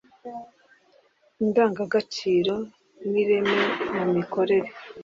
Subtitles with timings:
[1.43, 2.55] Indangagaciro
[3.09, 3.61] n ireme
[3.93, 4.69] mu mikorere